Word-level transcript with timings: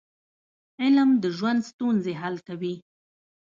علم 0.81 1.09
د 1.23 1.25
ژوند 1.37 1.59
ستونزې 1.71 2.13
حل 2.21 2.35
کوي. 2.47 2.73